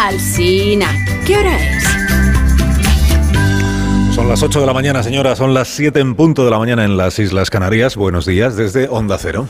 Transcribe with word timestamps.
Alsina, 0.00 0.94
¿qué 1.26 1.38
hora 1.38 1.56
es? 1.58 1.82
Son 4.14 4.28
las 4.28 4.40
8 4.44 4.60
de 4.60 4.66
la 4.66 4.72
mañana, 4.72 5.02
señora, 5.02 5.34
son 5.34 5.54
las 5.54 5.66
7 5.66 5.98
en 5.98 6.14
punto 6.14 6.44
de 6.44 6.52
la 6.52 6.58
mañana 6.58 6.84
en 6.84 6.96
las 6.96 7.18
Islas 7.18 7.50
Canarias. 7.50 7.96
Buenos 7.96 8.24
días 8.24 8.54
desde 8.54 8.86
Onda 8.88 9.18
Cero. 9.18 9.48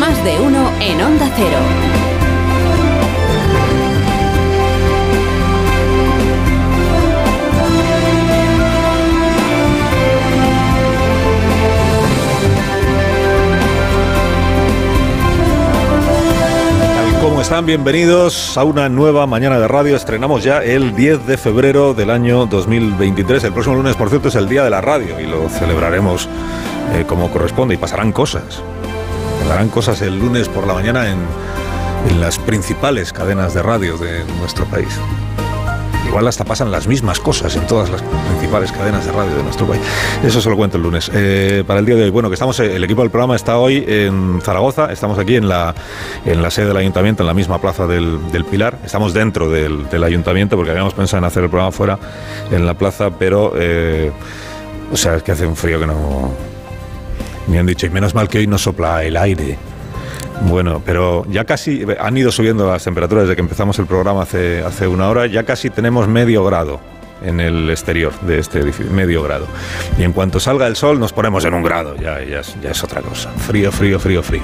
Más 0.00 0.24
de 0.24 0.40
uno 0.40 0.72
en 0.80 1.00
Onda 1.00 1.30
Cero. 1.36 1.95
Están? 17.46 17.64
Bienvenidos 17.64 18.58
a 18.58 18.64
una 18.64 18.88
nueva 18.88 19.24
mañana 19.24 19.60
de 19.60 19.68
radio. 19.68 19.94
Estrenamos 19.94 20.42
ya 20.42 20.64
el 20.64 20.96
10 20.96 21.28
de 21.28 21.36
febrero 21.36 21.94
del 21.94 22.10
año 22.10 22.44
2023. 22.46 23.44
El 23.44 23.52
próximo 23.52 23.76
lunes, 23.76 23.94
por 23.94 24.08
cierto, 24.08 24.26
es 24.26 24.34
el 24.34 24.48
Día 24.48 24.64
de 24.64 24.70
la 24.70 24.80
Radio 24.80 25.20
y 25.20 25.26
lo 25.26 25.48
celebraremos 25.48 26.28
eh, 26.92 27.04
como 27.06 27.30
corresponde 27.30 27.74
y 27.74 27.76
pasarán 27.76 28.10
cosas. 28.10 28.60
Pasarán 29.44 29.68
cosas 29.68 30.02
el 30.02 30.18
lunes 30.18 30.48
por 30.48 30.66
la 30.66 30.74
mañana 30.74 31.08
en, 31.08 31.18
en 32.10 32.20
las 32.20 32.36
principales 32.40 33.12
cadenas 33.12 33.54
de 33.54 33.62
radio 33.62 33.96
de 33.96 34.24
nuestro 34.40 34.64
país. 34.64 34.98
Igual 36.06 36.28
hasta 36.28 36.44
pasan 36.44 36.70
las 36.70 36.86
mismas 36.86 37.20
cosas 37.20 37.54
en 37.56 37.66
todas 37.66 37.90
las 37.90 38.02
principales 38.02 38.72
cadenas 38.72 39.04
de 39.04 39.12
radio 39.12 39.34
de 39.36 39.42
nuestro 39.42 39.66
país. 39.66 39.82
Eso 40.24 40.40
se 40.40 40.48
lo 40.48 40.56
cuento 40.56 40.76
el 40.76 40.82
lunes. 40.82 41.10
Eh, 41.12 41.64
para 41.66 41.80
el 41.80 41.86
día 41.86 41.96
de 41.96 42.04
hoy, 42.04 42.10
bueno, 42.10 42.28
que 42.28 42.34
estamos, 42.34 42.58
el 42.60 42.82
equipo 42.82 43.02
del 43.02 43.10
programa 43.10 43.36
está 43.36 43.58
hoy 43.58 43.84
en 43.86 44.40
Zaragoza, 44.40 44.92
estamos 44.92 45.18
aquí 45.18 45.36
en 45.36 45.48
la, 45.48 45.74
en 46.24 46.42
la 46.42 46.50
sede 46.50 46.68
del 46.68 46.76
ayuntamiento, 46.76 47.22
en 47.22 47.26
la 47.26 47.34
misma 47.34 47.60
plaza 47.60 47.86
del, 47.86 48.20
Pilar. 48.50 48.78
Estamos 48.84 49.12
dentro 49.12 49.50
del, 49.50 49.88
del, 49.88 50.04
ayuntamiento 50.04 50.56
porque 50.56 50.70
habíamos 50.70 50.94
pensado 50.94 51.18
en 51.18 51.24
hacer 51.24 51.44
el 51.44 51.50
programa 51.50 51.72
fuera, 51.72 51.98
en 52.50 52.64
la 52.64 52.74
plaza, 52.74 53.10
pero, 53.10 53.52
eh, 53.56 54.12
o 54.92 54.96
sea, 54.96 55.16
es 55.16 55.22
que 55.22 55.32
hace 55.32 55.46
un 55.46 55.56
frío 55.56 55.80
que 55.80 55.86
no... 55.86 56.30
Me 57.48 57.58
han 57.58 57.66
dicho, 57.66 57.86
y 57.86 57.90
menos 57.90 58.14
mal 58.14 58.28
que 58.28 58.38
hoy 58.38 58.46
no 58.46 58.58
sopla 58.58 59.04
el 59.04 59.16
aire. 59.16 59.56
Bueno, 60.42 60.82
pero 60.84 61.24
ya 61.30 61.44
casi 61.44 61.84
han 61.98 62.16
ido 62.16 62.30
subiendo 62.30 62.70
las 62.70 62.84
temperaturas 62.84 63.24
desde 63.24 63.36
que 63.36 63.42
empezamos 63.42 63.78
el 63.78 63.86
programa 63.86 64.22
hace, 64.22 64.62
hace 64.62 64.86
una 64.86 65.08
hora, 65.08 65.26
ya 65.26 65.44
casi 65.44 65.70
tenemos 65.70 66.08
medio 66.08 66.44
grado 66.44 66.80
en 67.22 67.40
el 67.40 67.70
exterior 67.70 68.12
de 68.20 68.38
este 68.38 68.60
edificio, 68.60 68.92
medio 68.92 69.22
grado. 69.22 69.46
Y 69.98 70.02
en 70.02 70.12
cuanto 70.12 70.38
salga 70.38 70.66
el 70.66 70.76
sol 70.76 71.00
nos 71.00 71.12
ponemos 71.12 71.44
en 71.44 71.54
un 71.54 71.62
grado, 71.62 71.96
ya, 71.96 72.22
ya, 72.22 72.40
es, 72.40 72.54
ya 72.62 72.70
es 72.70 72.84
otra 72.84 73.00
cosa. 73.00 73.30
Frío, 73.30 73.72
frío, 73.72 73.98
frío, 73.98 74.22
frío. 74.22 74.42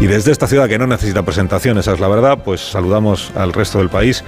Y 0.00 0.06
desde 0.06 0.30
esta 0.30 0.46
ciudad 0.46 0.68
que 0.68 0.78
no 0.78 0.86
necesita 0.86 1.22
presentación, 1.24 1.78
esa 1.78 1.92
es 1.92 2.00
la 2.00 2.08
verdad, 2.08 2.38
pues 2.44 2.60
saludamos 2.60 3.32
al 3.34 3.52
resto 3.52 3.78
del 3.78 3.88
país. 3.88 4.24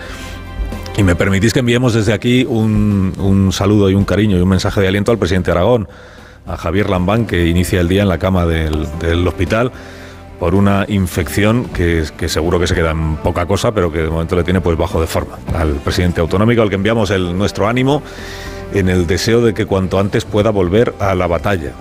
Y 0.97 1.05
me 1.05 1.15
permitís 1.15 1.53
que 1.53 1.61
enviemos 1.61 1.95
desde 1.95 2.13
aquí 2.13 2.45
un, 2.45 3.13
un 3.19 3.53
saludo 3.53 3.89
y 3.89 3.95
un 3.95 4.05
cariño 4.05 4.37
y 4.37 4.41
un 4.41 4.49
mensaje 4.49 4.81
de 4.81 4.89
aliento 4.89 5.13
al 5.13 5.19
presidente 5.19 5.53
de 5.53 5.59
Aragón, 5.59 5.89
a 6.45 6.57
Javier 6.57 6.91
Lambán, 6.91 7.25
que 7.25 7.47
inicia 7.47 7.81
el 7.81 7.87
día 7.87 8.03
en 8.03 8.09
la 8.09 8.19
cama 8.19 8.47
del 8.47 9.29
hospital 9.29 9.71
por 10.39 10.55
una 10.55 10.85
infección 10.89 11.65
que, 11.65 12.05
que, 12.17 12.29
seguro 12.29 12.61
que 12.61 12.67
se 12.67 12.75
queda 12.75 12.93
en 12.93 13.17
poca 13.17 13.47
cosa, 13.47 13.73
pero 13.73 13.91
que 13.91 13.99
de 13.99 14.11
momento 14.11 14.37
le 14.37 14.45
tiene 14.45 14.61
pues 14.61 14.79
bajo 14.79 15.01
de 15.01 15.07
forma 15.07 15.39
al 15.55 15.75
presidente 15.77 16.21
autonómico, 16.21 16.63
al 16.63 16.69
que 16.69 16.77
enviamos 16.77 17.11
el, 17.11 17.37
nuestro 17.37 17.69
ánimo 17.69 18.03
en 18.73 18.89
el 18.89 19.07
deseo 19.07 19.41
de 19.41 19.55
que 19.55 19.67
cuanto 19.67 19.99
antes 19.99 20.25
pueda 20.25 20.51
volver 20.51 20.95
a 21.01 21.15
la 21.15 21.27
batalla. 21.27 21.73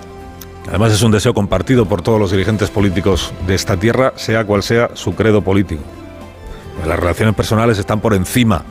Además 0.68 0.92
es 0.92 1.02
un 1.02 1.12
deseo 1.12 1.32
compartido 1.34 1.86
por 1.86 2.02
todos 2.02 2.20
los 2.20 2.30
dirigentes 2.30 2.70
políticos 2.70 3.32
de 3.46 3.54
esta 3.54 3.76
tierra, 3.76 4.12
sea 4.16 4.44
cual 4.44 4.62
sea 4.62 4.90
su 4.94 5.14
credo 5.14 5.40
político. 5.40 5.82
Las 6.86 6.98
relaciones 6.98 7.34
personales 7.34 7.78
están 7.78 8.00
por 8.00 8.14
encima 8.14 8.64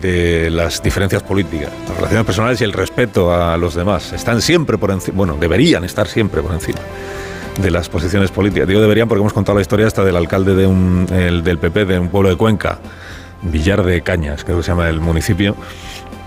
de 0.00 0.50
las 0.50 0.82
diferencias 0.82 1.22
políticas. 1.22 1.70
Las 1.88 1.96
relaciones 1.96 2.26
personales 2.26 2.60
y 2.60 2.64
el 2.64 2.72
respeto 2.72 3.34
a 3.34 3.56
los 3.56 3.74
demás 3.74 4.12
están 4.12 4.42
siempre 4.42 4.78
por 4.78 4.90
encima, 4.90 5.16
bueno, 5.16 5.36
deberían 5.38 5.84
estar 5.84 6.06
siempre 6.06 6.42
por 6.42 6.52
encima 6.52 6.80
de 7.60 7.70
las 7.70 7.88
posiciones 7.88 8.30
políticas. 8.30 8.66
Digo 8.66 8.80
deberían 8.80 9.08
porque 9.08 9.20
hemos 9.20 9.32
contado 9.32 9.56
la 9.56 9.62
historia 9.62 9.86
esta 9.86 10.04
del 10.04 10.16
alcalde 10.16 10.54
de 10.54 10.66
un, 10.66 11.06
el, 11.12 11.42
del 11.42 11.58
PP 11.58 11.84
de 11.84 11.98
un 11.98 12.08
pueblo 12.08 12.30
de 12.30 12.36
Cuenca, 12.36 12.78
Villar 13.42 13.82
de 13.82 14.02
Cañas, 14.02 14.44
creo 14.44 14.58
que 14.58 14.62
se 14.62 14.68
llama 14.68 14.88
el 14.88 15.00
municipio, 15.00 15.56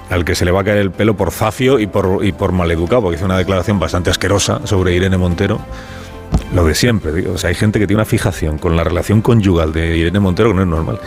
al 0.09 0.25
que 0.25 0.35
se 0.35 0.45
le 0.45 0.51
va 0.51 0.61
a 0.61 0.63
caer 0.63 0.77
el 0.77 0.91
pelo 0.91 1.15
por 1.15 1.31
zafio 1.31 1.79
y 1.79 1.87
por, 1.87 2.23
y 2.25 2.31
por 2.31 2.51
maleducado, 2.51 3.03
porque 3.03 3.17
hizo 3.17 3.25
una 3.25 3.37
declaración 3.37 3.79
bastante 3.79 4.09
asquerosa 4.09 4.61
sobre 4.65 4.93
Irene 4.95 5.17
Montero. 5.17 5.59
Lo 6.53 6.65
de 6.65 6.75
siempre, 6.75 7.11
digo. 7.13 7.33
O 7.33 7.37
sea, 7.37 7.49
hay 7.49 7.55
gente 7.55 7.79
que 7.79 7.87
tiene 7.87 8.01
una 8.01 8.05
fijación 8.05 8.57
con 8.57 8.75
la 8.75 8.83
relación 8.83 9.21
conyugal 9.21 9.71
de 9.71 9.97
Irene 9.97 10.19
Montero 10.19 10.49
que 10.49 10.55
no 10.55 10.61
es 10.61 10.67
normal. 10.67 10.99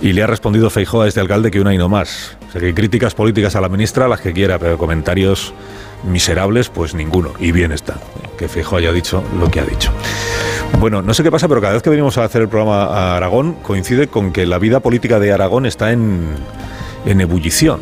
Y 0.00 0.12
le 0.12 0.22
ha 0.22 0.26
respondido 0.26 0.70
Feijóo 0.70 1.02
a 1.02 1.08
este 1.08 1.20
alcalde 1.20 1.50
que 1.50 1.60
una 1.60 1.74
y 1.74 1.78
no 1.78 1.88
más. 1.88 2.36
O 2.48 2.52
sea, 2.52 2.60
que 2.60 2.74
críticas 2.74 3.14
políticas 3.14 3.54
a 3.54 3.60
la 3.60 3.68
ministra, 3.68 4.08
las 4.08 4.20
que 4.20 4.32
quiera, 4.32 4.58
pero 4.58 4.76
comentarios 4.78 5.54
miserables, 6.04 6.68
pues 6.68 6.94
ninguno. 6.94 7.32
Y 7.38 7.52
bien 7.52 7.72
está, 7.72 7.98
que 8.38 8.48
Feijóo 8.48 8.78
haya 8.78 8.92
dicho 8.92 9.22
lo 9.38 9.50
que 9.50 9.60
ha 9.60 9.64
dicho. 9.64 9.90
Bueno, 10.78 11.02
no 11.02 11.14
sé 11.14 11.22
qué 11.22 11.30
pasa, 11.30 11.48
pero 11.48 11.60
cada 11.60 11.74
vez 11.74 11.82
que 11.82 11.90
venimos 11.90 12.18
a 12.18 12.24
hacer 12.24 12.42
el 12.42 12.48
programa 12.48 12.84
a 12.84 13.16
Aragón 13.16 13.54
coincide 13.62 14.08
con 14.08 14.32
que 14.32 14.46
la 14.46 14.58
vida 14.58 14.80
política 14.80 15.20
de 15.20 15.32
Aragón 15.32 15.66
está 15.66 15.92
en, 15.92 16.34
en 17.06 17.20
ebullición. 17.20 17.80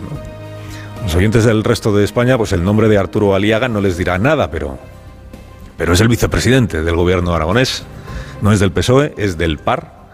Los 1.02 1.14
oyentes 1.14 1.44
del 1.44 1.64
resto 1.64 1.96
de 1.96 2.04
España, 2.04 2.36
pues 2.36 2.52
el 2.52 2.62
nombre 2.62 2.88
de 2.88 2.98
Arturo 2.98 3.34
Aliaga 3.34 3.68
no 3.68 3.80
les 3.80 3.96
dirá 3.96 4.18
nada, 4.18 4.50
pero, 4.50 4.78
pero 5.76 5.94
es 5.94 6.00
el 6.00 6.08
vicepresidente 6.08 6.82
del 6.82 6.96
gobierno 6.96 7.34
aragonés. 7.34 7.84
No 8.42 8.52
es 8.52 8.60
del 8.60 8.72
PSOE, 8.72 9.14
es 9.16 9.38
del 9.38 9.58
PAR, 9.58 10.08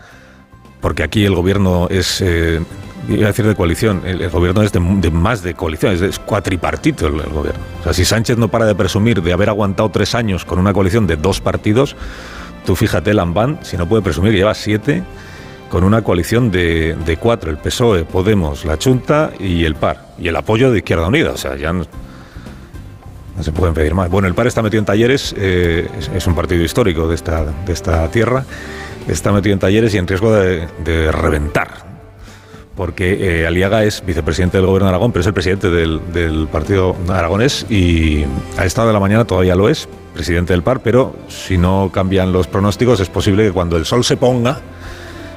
porque 0.81 1.03
aquí 1.03 1.25
el 1.25 1.35
gobierno 1.35 1.89
es 1.91 2.21
eh, 2.21 2.61
iba 3.09 3.25
a 3.25 3.29
decir 3.29 3.47
de 3.47 3.55
coalición, 3.55 4.03
el, 4.05 4.29
gobierno 4.31 4.63
es 4.63 4.73
de, 4.73 4.81
más 4.81 5.43
de 5.43 5.55
coalición, 5.55 5.93
es, 5.93 6.19
cuatripartito 6.19 7.07
el, 7.07 7.23
gobierno. 7.31 7.61
O 7.81 7.85
sea, 7.85 7.93
si 7.93 8.05
Sánchez 8.05 8.37
no 8.39 8.49
para 8.49 8.67
de 8.67 8.75
presumir 8.75 9.23
de 9.23 9.33
haber 9.33 9.49
aguantado 9.49 9.91
tres 9.91 10.15
años 10.15 10.45
con 10.45 10.59
una 10.59 10.73
coalición 10.73 11.07
de 11.07 11.17
dos 11.17 11.41
partidos, 11.41 11.97
tú 12.65 12.75
fíjate, 12.75 13.15
Lambán, 13.15 13.61
si 13.63 13.77
no 13.77 13.89
puede 13.89 14.03
presumir 14.03 14.33
lleva 14.33 14.55
siete 14.55 15.03
con 15.71 15.85
una 15.85 16.03
coalición 16.03 16.51
de, 16.51 16.97
de 17.05 17.17
cuatro, 17.17 17.51
el 17.51 17.59
PSOE, 17.59 18.05
Podemos, 18.05 18.65
la 18.65 18.79
Junta 18.83 19.33
y 19.39 19.65
el 19.65 19.75
PAR, 19.75 20.15
y 20.19 20.29
el 20.29 20.37
apoyo 20.37 20.71
de 20.71 20.79
Izquierda 20.79 21.09
Unida, 21.09 21.33
o 21.33 21.37
sea, 21.37 21.57
ya 21.57 21.73
no, 21.73 21.85
no 23.37 23.43
se 23.43 23.53
pueden 23.53 23.75
pedir 23.75 23.95
más. 23.95 24.09
Bueno, 24.09 24.29
el 24.29 24.35
PAR 24.35 24.47
está 24.47 24.63
metido 24.63 24.81
en 24.81 24.87
talleres, 24.87 25.35
eh, 25.37 25.89
es, 26.15 26.27
un 26.27 26.35
partido 26.35 26.63
histórico 26.63 27.09
de 27.09 27.17
esta, 27.17 27.45
de 27.45 27.73
esta 27.73 28.09
tierra, 28.11 28.45
está 29.09 29.33
metido 29.33 29.55
en 29.55 29.59
talleres 29.59 29.93
y 29.95 29.99
en 29.99 30.07
riesgo 30.07 30.33
de 30.33 31.11
reventar, 31.13 31.86
porque 32.77 33.41
eh, 33.41 33.47
Aliaga 33.47 33.85
es 33.85 34.05
vicepresidente 34.05 34.59
del 34.59 34.67
gobierno 34.67 34.87
de 34.87 34.91
Aragón, 34.91 35.11
pero 35.11 35.23
es 35.23 35.27
el 35.27 35.33
presidente 35.33 35.71
del, 35.71 36.49
partido 36.53 36.95
aragonés 37.09 37.67
y 37.71 38.25
a 38.59 38.65
esta 38.67 38.87
de 38.87 38.93
la 38.93 39.01
mañana 39.01 39.25
todavía 39.25 39.57
lo 39.57 39.69
es, 39.69 39.89
presidente 40.13 40.53
del 40.53 40.63
PAR, 40.63 40.81
pero 40.81 41.17
si 41.29 41.57
no 41.57 41.91
cambian 41.93 42.33
los 42.33 42.47
pronósticos 42.47 43.01
es 43.01 43.09
posible 43.09 43.47
que 43.47 43.53
cuando 43.53 43.77
el 43.77 43.87
sol 43.87 44.05
se 44.05 44.17
ponga 44.17 44.61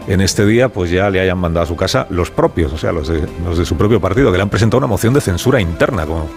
en 0.07 0.21
este 0.21 0.45
día 0.45 0.69
pues 0.69 0.91
ya 0.91 1.09
le 1.09 1.21
hayan 1.21 1.37
mandado 1.37 1.63
a 1.63 1.67
su 1.67 1.77
casa 1.77 2.07
los 2.09 2.29
propios, 2.29 2.73
o 2.73 2.77
sea, 2.77 2.91
los 2.91 3.07
de, 3.07 3.65
su 3.65 3.77
propio 3.77 4.01
partido, 4.01 4.31
que 4.31 4.37
le 4.37 4.43
han 4.43 4.49
presentado 4.49 4.79
una 4.79 4.87
moción 4.87 5.13
de 5.13 5.21
censura 5.21 5.61
interna, 5.61 6.05
como, 6.05 6.27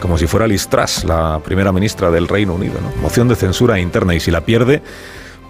como 0.00 0.18
si 0.18 0.26
fuera 0.26 0.48
Liz 0.48 0.66
Truss, 0.66 1.04
la 1.04 1.40
primera 1.44 1.70
ministra 1.70 2.10
del 2.10 2.26
Reino 2.26 2.54
Unido, 2.54 2.74
moción 3.00 3.28
de 3.28 3.36
censura 3.36 3.78
interna 3.78 4.14
y 4.14 4.20
si 4.20 4.32
la 4.32 4.40
pierde 4.40 4.82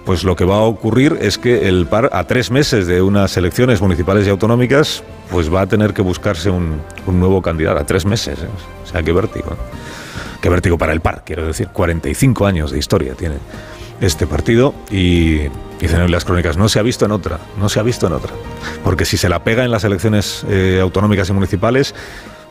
pues 0.06 0.22
lo 0.22 0.36
que 0.36 0.44
va 0.44 0.58
a 0.58 0.60
ocurrir 0.60 1.18
es 1.20 1.36
que 1.36 1.68
el 1.68 1.84
PAR, 1.86 2.10
a 2.12 2.24
tres 2.24 2.52
meses 2.52 2.86
de 2.86 3.02
unas 3.02 3.36
elecciones 3.36 3.80
municipales 3.82 4.24
y 4.26 4.30
autonómicas, 4.30 5.02
pues 5.32 5.52
va 5.52 5.62
a 5.62 5.66
tener 5.66 5.92
que 5.92 6.00
buscarse 6.00 6.48
un, 6.48 6.80
nuevo 7.08 7.42
candidato. 7.42 7.80
A 7.80 7.84
tres 7.84 8.06
meses. 8.06 8.38
¿eh? 8.38 8.48
O 8.84 8.86
sea, 8.86 9.02
qué 9.02 9.12
vértigo. 9.12 9.56
Qué 10.40 10.48
vértigo 10.48 10.78
para 10.78 10.92
el 10.92 11.00
PAR, 11.00 11.24
quiero 11.26 11.44
decir. 11.44 11.68
45 11.72 12.46
años 12.46 12.70
de 12.70 12.78
historia 12.78 13.14
tiene 13.14 13.34
este 14.00 14.28
partido 14.28 14.74
y 14.92 15.40
dicen 15.80 16.00
en 16.00 16.12
las 16.12 16.24
crónicas, 16.24 16.56
no 16.56 16.68
se 16.68 16.78
ha 16.78 16.82
visto 16.82 17.04
en 17.04 17.10
otra, 17.10 17.40
no 17.58 17.68
se 17.68 17.80
ha 17.80 17.82
visto 17.82 18.06
en 18.06 18.12
otra. 18.12 18.30
Porque 18.84 19.04
si 19.04 19.16
se 19.16 19.28
la 19.28 19.42
pega 19.42 19.64
en 19.64 19.72
las 19.72 19.82
elecciones 19.82 20.46
eh, 20.48 20.78
autonómicas 20.80 21.28
y 21.30 21.32
municipales, 21.32 21.96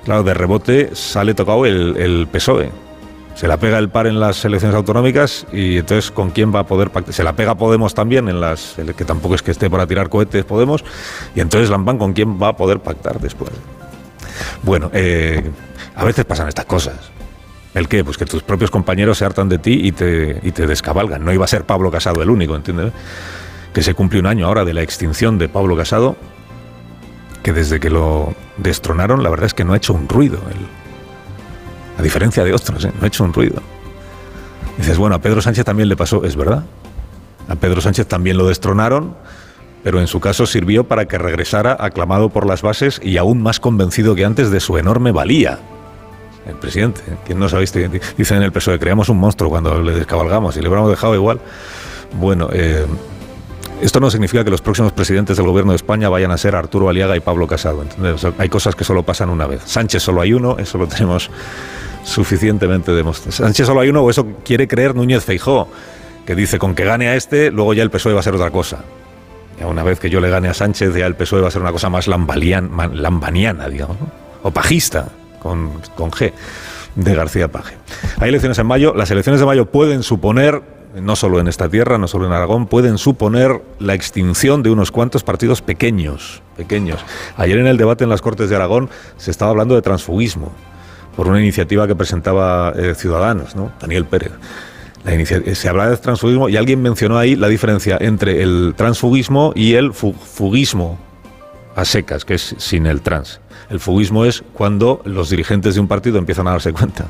claro, 0.04 0.24
de 0.24 0.34
rebote 0.34 0.90
sale 0.94 1.34
tocado 1.34 1.66
el 1.66 2.28
PSOE, 2.30 2.70
se 3.36 3.50
la 3.50 3.58
pega 3.58 3.78
el 3.78 3.90
par 3.90 4.08
en 4.08 4.20
las 4.20 4.44
elecciones 4.46 4.76
autonómicas 4.76 5.46
y 5.52 5.78
entonces 5.78 6.10
con 6.10 6.32
quién 6.32 6.56
va 6.56 6.60
a 6.60 6.66
poder 6.66 6.90
pactar. 6.90 7.14
Se 7.14 7.24
la 7.24 7.34
pega 7.34 7.56
Podemos 7.56 7.94
también 7.94 8.30
en 8.30 8.40
las 8.40 8.76
que 8.96 9.06
tampoco 9.06 9.36
es 9.36 9.42
que 9.42 9.52
esté 9.52 9.70
para 9.70 9.86
tirar 9.86 10.10
cohetes 10.10 10.46
Podemos 10.46 10.84
y 11.36 11.42
entonces 11.42 11.70
Lambán 11.70 11.98
con 11.98 12.14
quién 12.14 12.42
va 12.42 12.50
a 12.50 12.56
poder 12.56 12.80
pactar 12.80 13.20
después. 13.20 13.52
Bueno, 14.64 14.90
eh, 14.94 15.44
a 15.96 16.06
veces 16.06 16.24
pasan 16.24 16.48
estas 16.48 16.66
cosas. 16.66 16.96
¿El 17.74 17.90
qué? 17.90 18.06
Pues 18.06 18.18
que 18.18 18.26
tus 18.26 18.42
propios 18.42 18.72
compañeros 18.72 19.18
se 19.18 19.26
hartan 19.26 19.50
de 19.50 19.58
ti 19.58 19.82
y 19.84 19.92
te, 19.92 20.40
y 20.42 20.52
te 20.52 20.66
descabalgan. 20.66 21.26
No 21.26 21.34
iba 21.34 21.44
a 21.44 21.48
ser 21.48 21.66
Pablo 21.66 21.92
Casado 21.92 22.22
el 22.24 22.30
único, 22.30 22.56
¿entiendes? 22.56 22.94
Que 23.74 23.84
se 23.84 23.94
cumple 23.94 24.20
un 24.20 24.28
año 24.28 24.48
ahora 24.48 24.64
de 24.64 24.74
la 24.74 24.82
extinción 24.82 25.38
de 25.38 25.50
Pablo 25.50 25.76
Casado, 25.76 26.16
que 27.44 27.52
desde 27.52 27.82
que 27.82 27.90
lo 27.90 28.34
destronaron, 28.56 29.24
la 29.24 29.30
verdad 29.30 29.48
es 29.48 29.54
que 29.54 29.66
no 29.66 29.74
ha 29.74 29.78
hecho 29.78 29.94
un 29.94 30.08
ruido. 30.08 30.40
El, 30.50 30.85
a 31.98 32.02
diferencia 32.02 32.44
de 32.44 32.54
otros, 32.54 32.86
¿eh? 32.86 32.92
no 32.98 33.04
ha 33.04 33.08
hecho 33.08 33.24
un 33.24 33.34
ruido. 33.34 33.62
Dices, 34.78 34.98
bueno, 34.98 35.16
a 35.16 35.20
Pedro 35.20 35.42
Sánchez 35.42 35.66
también 35.66 35.88
le 35.88 35.96
pasó, 35.96 36.26
es 36.26 36.36
verdad. 36.36 36.64
A 37.48 37.56
Pedro 37.56 37.82
Sánchez 37.82 38.08
también 38.08 38.38
lo 38.38 38.48
destronaron, 38.48 39.16
pero 39.84 40.00
en 40.00 40.08
su 40.08 40.20
caso 40.20 40.46
sirvió 40.46 40.86
para 40.86 41.06
que 41.06 41.18
regresara 41.18 41.78
aclamado 41.80 42.30
por 42.30 42.46
las 42.46 42.62
bases 42.62 43.00
y 43.04 43.18
aún 43.18 43.42
más 43.42 43.60
convencido 43.60 44.16
que 44.16 44.26
antes 44.26 44.52
de 44.52 44.60
su 44.60 44.78
enorme 44.78 45.12
valía. 45.12 45.60
El 46.48 46.56
presidente, 46.56 47.02
quien 47.26 47.40
no 47.40 47.50
sabéis, 47.50 47.74
dice 48.18 48.36
en 48.36 48.44
el 48.44 48.52
PSOE, 48.52 48.78
creamos 48.78 49.10
un 49.10 49.18
monstruo 49.18 49.50
cuando 49.50 49.82
le 49.82 49.94
descabalgamos 49.94 50.56
y 50.58 50.62
le 50.62 50.68
hubiéramos 50.68 50.92
dejado 50.92 51.16
igual. 51.16 51.40
Bueno, 52.20 52.50
eh, 52.52 52.86
esto 53.82 54.00
no 54.00 54.10
significa 54.10 54.44
que 54.44 54.50
los 54.50 54.62
próximos 54.62 54.92
presidentes 54.94 55.38
del 55.38 55.46
gobierno 55.46 55.72
de 55.72 55.78
España 55.78 56.10
vayan 56.10 56.32
a 56.32 56.38
ser 56.38 56.56
Arturo 56.56 56.90
Aliaga 56.90 57.16
y 57.16 57.20
Pablo 57.20 57.48
Casado. 57.48 57.84
hay 58.38 58.50
cosas 58.50 58.76
que 58.76 58.84
solo 58.84 59.04
pasan 59.04 59.30
una 59.30 59.48
vez. 59.48 59.62
Sánchez 59.66 60.04
solo 60.04 60.22
hay 60.22 60.34
uno, 60.34 60.58
eso 60.58 60.78
lo 60.78 60.88
tenemos 60.88 61.30
suficientemente 62.04 62.92
demostrado. 62.92 63.32
Sánchez 63.32 63.68
solo 63.68 63.82
hay 63.82 63.90
uno, 63.90 64.02
o 64.02 64.10
eso 64.10 64.26
quiere 64.44 64.68
creer 64.68 64.96
Núñez 64.96 65.24
Feijó, 65.24 65.68
que 66.26 66.36
dice 66.36 66.60
con 66.60 66.76
que 66.76 66.86
gane 66.86 67.08
a 67.08 67.16
este, 67.16 67.52
luego 67.52 67.74
ya 67.74 67.84
el 67.84 67.90
PSOE 67.90 68.14
va 68.14 68.20
a 68.20 68.24
ser 68.24 68.36
otra 68.36 68.52
cosa 68.52 68.84
una 69.64 69.84
vez 69.84 70.00
que 70.00 70.10
yo 70.10 70.20
le 70.20 70.30
gane 70.30 70.50
a 70.50 70.54
Sánchez, 70.54 70.94
ya 70.94 71.06
el 71.06 71.16
PSOE 71.16 71.42
va 71.42 71.48
a 71.48 71.52
ser 71.52 71.62
una 71.62 71.72
cosa 71.72 71.90
más 71.90 72.08
lambaniana, 72.08 73.70
digamos, 73.70 73.98
o 74.44 74.52
pajista, 74.52 75.08
con, 75.40 75.82
con 75.96 76.12
G, 76.12 76.34
de 76.96 77.16
García 77.16 77.48
Paje. 77.48 77.76
Hay 78.20 78.30
elecciones 78.30 78.60
en 78.60 78.68
mayo. 78.68 78.94
Las 78.96 79.12
elecciones 79.12 79.40
de 79.40 79.46
mayo 79.46 79.66
pueden 79.68 80.04
suponer, 80.04 80.62
no 81.02 81.16
solo 81.16 81.40
en 81.40 81.48
esta 81.48 81.70
tierra, 81.70 81.98
no 81.98 82.08
solo 82.08 82.26
en 82.26 82.34
Aragón, 82.34 82.68
pueden 82.68 82.98
suponer 82.98 83.62
la 83.80 83.94
extinción 83.94 84.64
de 84.64 84.70
unos 84.70 84.92
cuantos 84.92 85.24
partidos 85.24 85.62
pequeños, 85.62 86.42
pequeños. 86.58 87.04
Ayer 87.38 87.58
en 87.58 87.68
el 87.68 87.78
debate 87.78 88.04
en 88.04 88.10
las 88.10 88.22
Cortes 88.22 88.50
de 88.50 88.56
Aragón 88.56 88.90
se 89.18 89.32
estaba 89.32 89.52
hablando 89.52 89.76
de 89.76 89.82
transfugismo 89.82 90.52
por 91.16 91.28
una 91.28 91.40
iniciativa 91.40 91.88
que 91.88 91.96
presentaba 91.96 92.74
eh, 92.76 92.94
Ciudadanos, 92.96 93.56
¿no? 93.56 93.72
Daniel 93.80 94.06
Pérez 94.06 94.32
se 95.54 95.70
habla 95.70 95.90
de 95.90 95.98
transfugismo 95.98 96.50
y 96.50 96.58
alguien 96.58 96.82
mencionó 96.82 97.18
ahí 97.18 97.36
la 97.36 97.48
diferencia 97.48 97.98
entre 98.00 98.42
el 98.42 98.74
transfugismo 98.76 99.54
y 99.56 99.76
el 99.76 99.94
fugismo 99.94 100.98
a 101.76 101.86
secas, 101.86 102.26
que 102.26 102.36
es 102.36 102.56
sin 102.58 102.88
el 102.88 103.02
trans. 103.02 103.40
El 103.70 103.80
fugismo 103.80 104.26
es 104.26 104.44
cuando 104.54 105.02
los 105.06 105.30
dirigentes 105.30 105.76
de 105.76 105.82
un 105.82 105.88
partido 105.88 106.18
empiezan 106.18 106.48
a 106.48 106.52
darse 106.52 106.74
cuenta 106.74 107.06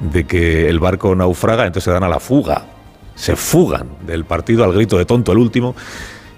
de 0.00 0.24
que 0.24 0.68
el 0.68 0.78
barco 0.78 1.14
naufraga, 1.14 1.66
entonces 1.66 1.84
se 1.84 1.90
dan 1.90 2.04
a 2.04 2.08
la 2.08 2.20
fuga, 2.20 2.64
se 3.16 3.34
fugan 3.34 3.88
del 4.06 4.24
partido 4.24 4.62
al 4.62 4.72
grito 4.72 4.96
de 4.96 5.04
tonto 5.04 5.32
el 5.32 5.38
último 5.38 5.74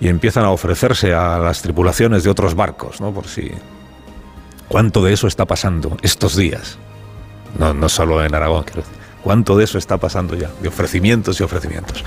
y 0.01 0.09
empiezan 0.09 0.45
a 0.45 0.51
ofrecerse 0.51 1.13
a 1.13 1.39
las 1.39 1.61
tripulaciones 1.61 2.23
de 2.23 2.31
otros 2.31 2.55
barcos, 2.55 3.01
¿no? 3.01 3.13
Por 3.13 3.27
si 3.27 3.51
cuánto 4.69 5.05
de 5.05 5.13
eso 5.13 5.27
está 5.27 5.45
pasando 5.45 5.97
estos 6.03 6.37
días. 6.37 6.79
No, 7.59 7.75
no 7.75 7.89
solo 7.89 8.25
en 8.25 8.35
Aragón, 8.35 8.65
quiero 8.65 8.83
decir. 8.83 8.99
¿Cuánto 9.23 9.57
de 9.57 9.65
eso 9.65 9.79
está 9.79 9.99
pasando 9.99 10.37
ya? 10.37 10.51
De 10.63 10.69
ofrecimientos 10.69 11.41
y 11.41 11.43
ofrecimientos. 11.43 12.05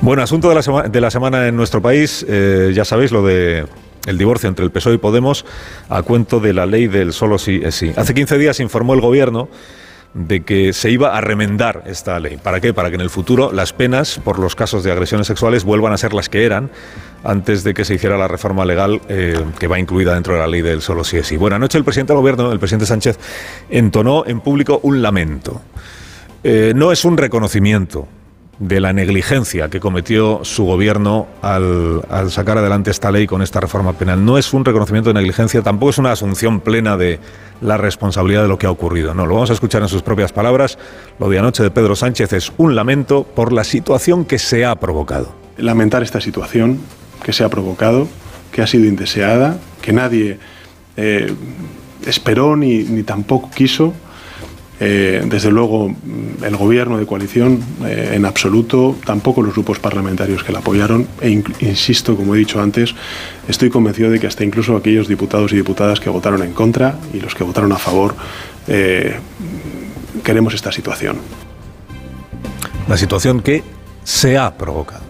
Bueno, 0.00 0.22
asunto 0.22 0.48
de 0.48 0.54
la, 0.54 0.88
de 0.88 1.00
la 1.00 1.10
semana 1.10 1.46
en 1.46 1.54
nuestro 1.54 1.82
país, 1.82 2.24
eh, 2.26 2.72
ya 2.74 2.84
sabéis 2.84 3.12
lo 3.12 3.22
de 3.22 3.66
el 4.06 4.16
divorcio 4.16 4.48
entre 4.48 4.64
el 4.64 4.70
PSOE 4.70 4.94
y 4.94 4.98
Podemos 4.98 5.44
a 5.90 6.02
cuento 6.02 6.40
de 6.40 6.54
la 6.54 6.64
ley 6.64 6.86
del 6.88 7.12
solo 7.12 7.38
sí 7.38 7.60
es 7.62 7.74
sí. 7.74 7.92
Hace 7.94 8.14
15 8.14 8.38
días 8.38 8.60
informó 8.60 8.94
el 8.94 9.02
gobierno 9.02 9.48
de 10.14 10.42
que 10.42 10.72
se 10.72 10.90
iba 10.90 11.16
a 11.16 11.20
remendar 11.20 11.82
esta 11.86 12.18
ley. 12.18 12.38
¿Para 12.38 12.60
qué? 12.60 12.72
Para 12.72 12.88
que 12.88 12.96
en 12.96 13.00
el 13.02 13.10
futuro 13.10 13.52
las 13.52 13.72
penas 13.72 14.20
por 14.24 14.38
los 14.38 14.54
casos 14.54 14.82
de 14.82 14.90
agresiones 14.90 15.26
sexuales 15.26 15.64
vuelvan 15.64 15.92
a 15.92 15.98
ser 15.98 16.14
las 16.14 16.28
que 16.28 16.44
eran 16.44 16.70
antes 17.24 17.64
de 17.64 17.74
que 17.74 17.84
se 17.84 17.94
hiciera 17.94 18.16
la 18.16 18.28
reforma 18.28 18.64
legal 18.64 19.00
eh, 19.08 19.44
que 19.58 19.66
va 19.66 19.78
incluida 19.78 20.14
dentro 20.14 20.34
de 20.34 20.40
la 20.40 20.46
ley 20.46 20.62
del 20.62 20.80
solo 20.80 21.04
sí 21.04 21.18
es 21.18 21.26
sí. 21.26 21.36
Buenas 21.36 21.56
anoche 21.56 21.78
el 21.78 21.84
presidente 21.84 22.12
del 22.12 22.20
gobierno, 22.20 22.52
el 22.52 22.58
presidente 22.58 22.86
Sánchez, 22.86 23.18
entonó 23.70 24.24
en 24.26 24.40
público 24.40 24.80
un 24.82 25.02
lamento. 25.02 25.60
Eh, 26.42 26.72
no 26.74 26.92
es 26.92 27.04
un 27.04 27.16
reconocimiento 27.16 28.08
de 28.58 28.80
la 28.80 28.92
negligencia 28.92 29.68
que 29.68 29.78
cometió 29.78 30.40
su 30.42 30.64
gobierno 30.64 31.28
al, 31.42 32.02
sacar 32.30 32.58
adelante 32.58 32.90
esta 32.90 33.12
ley 33.12 33.26
con 33.26 33.40
esta 33.40 33.60
reforma 33.60 33.92
penal. 33.92 34.24
No 34.24 34.36
es 34.36 34.52
un 34.52 34.64
reconocimiento 34.64 35.10
de 35.10 35.14
negligencia, 35.14 35.62
tampoco 35.62 35.90
es 35.90 35.98
una 35.98 36.12
asunción 36.12 36.60
plena 36.60 36.96
de 36.96 37.20
la 37.60 37.76
responsabilidad 37.76 38.42
de 38.42 38.48
lo 38.48 38.58
que 38.58 38.66
ha 38.66 38.70
ocurrido. 38.70 39.14
No, 39.14 39.26
lo 39.26 39.34
vamos 39.34 39.50
a 39.50 39.52
escuchar 39.52 39.82
en 39.82 39.88
sus 39.88 40.02
propias 40.02 40.32
palabras. 40.32 40.78
Lo 41.18 41.28
de 41.28 41.38
anoche 41.38 41.62
de 41.62 41.70
Pedro 41.70 41.94
Sánchez 41.94 42.32
es 42.32 42.52
un 42.56 42.74
lamento 42.74 43.22
por 43.22 43.52
la 43.52 43.62
situación 43.62 44.24
que 44.24 44.38
se 44.38 44.64
ha 44.64 44.74
provocado. 44.74 45.32
Lamentar 45.56 46.02
esta 46.02 46.20
situación 46.20 46.80
que 47.22 47.32
se 47.32 47.44
ha 47.44 47.48
provocado, 47.48 48.08
que 48.50 48.62
ha 48.62 48.66
sido 48.66 48.86
indeseada, 48.86 49.58
que 49.82 49.92
nadie 49.92 50.38
eh, 50.96 51.32
esperó 52.06 52.56
ni, 52.56 52.82
ni 52.84 53.04
tampoco 53.04 53.50
quiso 53.54 53.94
eh, 54.80 55.22
desde 55.26 55.50
luego, 55.50 55.92
el 56.42 56.56
gobierno 56.56 56.98
de 56.98 57.06
coalición 57.06 57.60
eh, 57.84 58.12
en 58.14 58.24
absoluto, 58.24 58.96
tampoco 59.04 59.42
los 59.42 59.54
grupos 59.54 59.80
parlamentarios 59.80 60.44
que 60.44 60.52
la 60.52 60.60
apoyaron, 60.60 61.08
e 61.20 61.30
insisto, 61.30 62.16
como 62.16 62.34
he 62.34 62.38
dicho 62.38 62.60
antes, 62.60 62.94
estoy 63.48 63.70
convencido 63.70 64.10
de 64.10 64.20
que 64.20 64.28
hasta 64.28 64.44
incluso 64.44 64.76
aquellos 64.76 65.08
diputados 65.08 65.52
y 65.52 65.56
diputadas 65.56 65.98
que 65.98 66.10
votaron 66.10 66.42
en 66.42 66.52
contra 66.52 66.96
y 67.12 67.20
los 67.20 67.34
que 67.34 67.42
votaron 67.42 67.72
a 67.72 67.78
favor, 67.78 68.14
eh, 68.68 69.16
queremos 70.22 70.54
esta 70.54 70.70
situación. 70.70 71.16
La 72.88 72.96
situación 72.96 73.40
que 73.40 73.64
se 74.04 74.38
ha 74.38 74.56
provocado. 74.56 75.02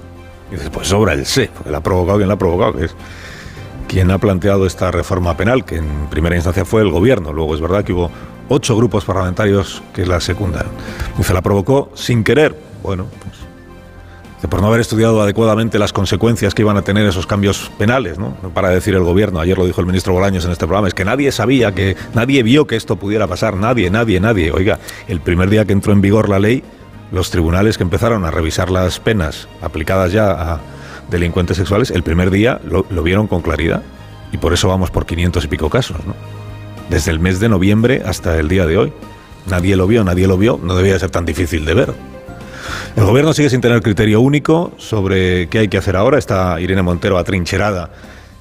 Dices, 0.50 0.70
pues 0.70 0.88
sobra 0.88 1.12
el 1.12 1.26
se, 1.26 1.48
porque 1.48 1.70
la 1.70 1.78
ha 1.78 1.82
provocado 1.82 2.16
quien 2.18 2.28
la 2.28 2.34
ha 2.34 2.38
provocado, 2.38 2.72
que 2.72 2.86
es 2.86 2.94
quien 3.86 4.10
ha 4.10 4.18
planteado 4.18 4.66
esta 4.66 4.90
reforma 4.90 5.36
penal, 5.36 5.64
que 5.64 5.76
en 5.76 6.08
primera 6.10 6.36
instancia 6.36 6.64
fue 6.64 6.80
el 6.80 6.90
gobierno. 6.90 7.32
Luego 7.34 7.54
es 7.54 7.60
verdad 7.60 7.84
que 7.84 7.92
hubo 7.92 8.10
ocho 8.48 8.76
grupos 8.76 9.04
parlamentarios 9.04 9.82
que 9.94 10.06
la 10.06 10.20
secundaron. 10.20 10.72
Y 11.18 11.22
se 11.22 11.34
la 11.34 11.42
provocó 11.42 11.90
sin 11.94 12.24
querer. 12.24 12.56
Bueno, 12.82 13.06
pues, 13.22 13.38
por 14.46 14.60
no 14.60 14.68
haber 14.68 14.80
estudiado 14.80 15.20
adecuadamente 15.20 15.78
las 15.78 15.92
consecuencias 15.92 16.54
que 16.54 16.62
iban 16.62 16.76
a 16.76 16.82
tener 16.82 17.06
esos 17.06 17.26
cambios 17.26 17.70
penales, 17.76 18.18
¿no? 18.18 18.34
Para 18.54 18.70
decir 18.70 18.94
el 18.94 19.02
gobierno, 19.02 19.40
ayer 19.40 19.58
lo 19.58 19.66
dijo 19.66 19.80
el 19.80 19.86
ministro 19.86 20.12
Bolaños 20.12 20.44
en 20.44 20.52
este 20.52 20.66
programa, 20.66 20.88
es 20.88 20.94
que 20.94 21.04
nadie 21.04 21.32
sabía, 21.32 21.74
que 21.74 21.96
nadie 22.14 22.42
vio 22.42 22.66
que 22.66 22.76
esto 22.76 22.96
pudiera 22.96 23.26
pasar, 23.26 23.56
nadie, 23.56 23.90
nadie, 23.90 24.20
nadie. 24.20 24.52
Oiga, 24.52 24.78
el 25.08 25.20
primer 25.20 25.50
día 25.50 25.64
que 25.64 25.72
entró 25.72 25.92
en 25.92 26.00
vigor 26.00 26.28
la 26.28 26.38
ley, 26.38 26.62
los 27.10 27.30
tribunales 27.30 27.78
que 27.78 27.82
empezaron 27.82 28.24
a 28.24 28.30
revisar 28.30 28.70
las 28.70 29.00
penas 29.00 29.48
aplicadas 29.60 30.12
ya 30.12 30.30
a 30.30 30.60
delincuentes 31.10 31.56
sexuales, 31.56 31.90
el 31.90 32.02
primer 32.02 32.30
día 32.30 32.60
lo, 32.64 32.86
lo 32.90 33.02
vieron 33.02 33.26
con 33.26 33.42
claridad. 33.42 33.82
Y 34.30 34.36
por 34.36 34.52
eso 34.52 34.68
vamos 34.68 34.90
por 34.90 35.04
500 35.06 35.44
y 35.44 35.48
pico 35.48 35.68
casos, 35.70 35.96
¿no? 36.06 36.37
Desde 36.88 37.10
el 37.10 37.20
mes 37.20 37.40
de 37.40 37.48
noviembre 37.48 38.02
hasta 38.04 38.38
el 38.38 38.48
día 38.48 38.66
de 38.66 38.78
hoy. 38.78 38.92
Nadie 39.46 39.76
lo 39.76 39.86
vio, 39.86 40.04
nadie 40.04 40.26
lo 40.26 40.36
vio, 40.36 40.60
no 40.62 40.74
debía 40.74 40.98
ser 40.98 41.10
tan 41.10 41.24
difícil 41.24 41.64
de 41.64 41.74
ver. 41.74 41.94
El 42.96 43.04
gobierno 43.04 43.32
sigue 43.32 43.50
sin 43.50 43.60
tener 43.60 43.80
criterio 43.82 44.20
único 44.20 44.72
sobre 44.76 45.48
qué 45.48 45.60
hay 45.60 45.68
que 45.68 45.78
hacer 45.78 45.96
ahora. 45.96 46.18
Está 46.18 46.60
Irene 46.60 46.82
Montero 46.82 47.16
atrincherada 47.18 47.90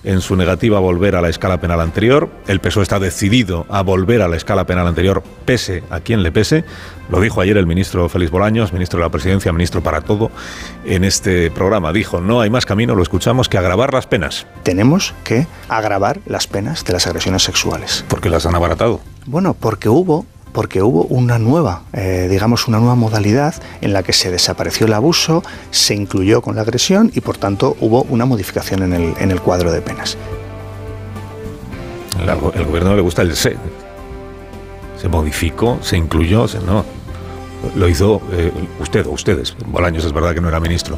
en 0.07 0.21
su 0.21 0.38
negativa 0.38 0.77
a 0.77 0.79
volver 0.79 1.17
a 1.17 1.22
la 1.22 1.27
escala 1.27 1.60
penal 1.60 1.81
anterior. 1.81 2.29
El 2.48 2.62
PSOE 2.62 2.84
está 2.84 2.98
decidido 2.98 3.65
a 3.70 3.81
volver 3.81 4.22
a 4.22 4.29
la 4.29 4.38
escala 4.38 4.65
penal 4.65 4.88
anterior, 4.88 5.22
pese 5.43 5.84
a 5.89 6.00
quien 6.00 6.24
le 6.24 6.31
pese. 6.31 6.63
Lo 7.10 7.20
dijo 7.20 7.41
ayer 7.41 7.58
el 7.58 7.67
ministro 7.67 8.08
Félix 8.08 8.31
Bolaños, 8.31 8.72
ministro 8.72 9.00
de 9.00 9.05
la 9.05 9.12
Presidencia, 9.12 9.51
ministro 9.51 9.84
para 9.84 10.00
todo, 10.00 10.31
en 10.86 11.03
este 11.03 11.51
programa. 11.51 11.91
Dijo, 11.91 12.22
no 12.22 12.39
hay 12.39 12.50
más 12.50 12.65
camino, 12.65 12.96
lo 12.96 13.03
escuchamos, 13.03 13.50
que 13.50 13.58
agravar 13.58 13.93
las 13.93 14.08
penas. 14.08 14.48
Tenemos 14.63 15.13
que 15.25 15.46
agravar 15.67 16.22
las 16.25 16.48
penas 16.48 16.86
de 16.86 16.93
las 16.93 17.05
agresiones 17.05 17.43
sexuales. 17.43 18.05
¿Por 18.08 18.22
qué 18.22 18.29
las 18.29 18.46
han 18.46 18.55
abaratado? 18.55 19.01
Bueno, 19.25 19.55
porque 19.60 19.89
hubo 19.89 20.25
porque 20.57 20.81
hubo 20.81 21.03
una 21.03 21.37
nueva, 21.37 21.83
eh, 21.93 22.27
digamos, 22.31 22.67
una 22.67 22.79
nueva 22.79 22.95
modalidad 22.95 23.53
en 23.79 23.93
la 23.93 24.01
que 24.01 24.11
se 24.11 24.31
desapareció 24.31 24.87
el 24.87 24.93
abuso, 24.93 25.43
se 25.69 25.93
incluyó 25.93 26.41
con 26.41 26.55
la 26.55 26.63
agresión 26.63 27.11
y 27.13 27.21
por 27.21 27.37
tanto 27.37 27.77
hubo 27.79 28.01
una 28.09 28.25
modificación 28.25 28.81
en 28.81 28.93
el, 28.93 29.13
en 29.19 29.29
el 29.29 29.39
cuadro 29.39 29.71
de 29.71 29.81
penas. 29.81 30.17
El, 32.55 32.65
gobierno 32.65 32.95
le 32.95 33.03
gusta 33.03 33.21
el 33.21 33.35
se. 33.35 33.55
Se 34.99 35.07
modificó, 35.07 35.77
se 35.83 35.95
incluyó, 35.95 36.47
se, 36.47 36.57
no. 36.57 36.83
Lo 37.75 37.87
hizo 37.87 38.23
eh, 38.31 38.51
usted 38.79 39.05
o 39.05 39.11
ustedes. 39.11 39.55
Bolaños 39.67 40.05
es 40.05 40.11
verdad 40.11 40.33
que 40.33 40.41
no 40.41 40.47
era 40.47 40.59
ministro 40.59 40.97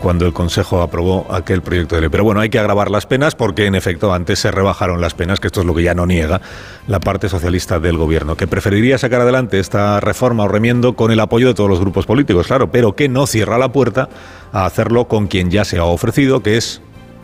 cuando 0.00 0.26
el 0.26 0.32
Consejo 0.32 0.82
aprobó 0.82 1.26
aquel 1.30 1.62
proyecto 1.62 1.94
de 1.94 2.00
ley. 2.02 2.10
Pero 2.10 2.24
bueno, 2.24 2.40
hay 2.40 2.48
que 2.48 2.58
agravar 2.58 2.90
las 2.90 3.06
penas 3.06 3.34
porque 3.34 3.66
en 3.66 3.74
efecto 3.74 4.12
antes 4.12 4.38
se 4.38 4.50
rebajaron 4.50 5.00
las 5.00 5.14
penas, 5.14 5.38
que 5.38 5.46
esto 5.46 5.60
es 5.60 5.66
lo 5.66 5.74
que 5.74 5.82
ya 5.82 5.94
no 5.94 6.06
niega 6.06 6.40
la 6.86 7.00
parte 7.00 7.28
socialista 7.28 7.78
del 7.78 7.96
gobierno, 7.96 8.36
que 8.36 8.46
preferiría 8.46 8.98
sacar 8.98 9.20
adelante 9.20 9.60
esta 9.60 10.00
reforma 10.00 10.44
o 10.44 10.48
remiendo 10.48 10.94
con 10.96 11.12
el 11.12 11.20
apoyo 11.20 11.48
de 11.48 11.54
todos 11.54 11.70
los 11.70 11.80
grupos 11.80 12.06
políticos, 12.06 12.46
claro, 12.46 12.70
pero 12.70 12.96
que 12.96 13.08
no 13.08 13.26
cierra 13.26 13.58
la 13.58 13.70
puerta 13.70 14.08
a 14.52 14.66
hacerlo 14.66 15.06
con 15.06 15.26
quien 15.26 15.50
ya 15.50 15.64
se 15.64 15.78
ha 15.78 15.84
ofrecido, 15.84 16.40
que 16.42 16.56
es 16.56 16.80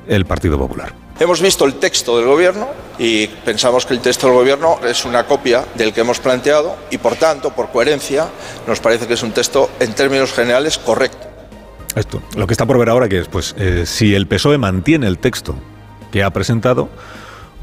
el 0.06 0.24
Partido 0.24 0.58
Popular. 0.58 0.92
Hemos 1.18 1.40
visto 1.40 1.64
el 1.64 1.74
texto 1.76 2.18
del 2.18 2.26
Gobierno 2.26 2.68
y 2.98 3.26
pensamos 3.26 3.86
que 3.86 3.94
el 3.94 4.00
texto 4.00 4.26
del 4.26 4.36
Gobierno 4.36 4.78
es 4.86 5.06
una 5.06 5.24
copia 5.24 5.64
del 5.74 5.94
que 5.94 6.02
hemos 6.02 6.20
planteado 6.20 6.76
y, 6.90 6.98
por 6.98 7.16
tanto, 7.16 7.50
por 7.54 7.70
coherencia, 7.70 8.28
nos 8.66 8.80
parece 8.80 9.06
que 9.06 9.14
es 9.14 9.22
un 9.22 9.32
texto, 9.32 9.70
en 9.80 9.94
términos 9.94 10.34
generales, 10.34 10.76
correcto. 10.76 11.35
Esto, 11.96 12.22
lo 12.36 12.46
que 12.46 12.52
está 12.52 12.66
por 12.66 12.78
ver 12.78 12.90
ahora 12.90 13.08
que 13.08 13.18
es, 13.18 13.26
pues, 13.26 13.54
eh, 13.58 13.84
si 13.86 14.14
el 14.14 14.26
PSOE 14.26 14.58
mantiene 14.58 15.06
el 15.06 15.18
texto 15.18 15.56
que 16.12 16.22
ha 16.22 16.30
presentado 16.30 16.90